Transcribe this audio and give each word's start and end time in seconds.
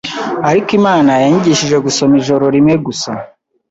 ariko 0.49 0.69
Imana 0.79 1.11
yanyigishije 1.23 1.77
gusoma 1.85 2.13
ijoro 2.21 2.45
rimwe 2.55 2.75
gusa 2.85 3.11